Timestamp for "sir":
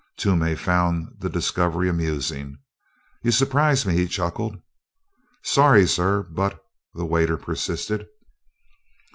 5.85-6.23